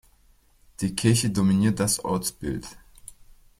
[0.79, 2.65] Die Kirche dominiert das Ortsbild.